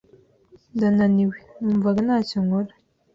Ndananiwe, 0.75 1.37
numvaga 1.61 1.99
ntacyo 2.05 2.37
nkora. 2.45 2.73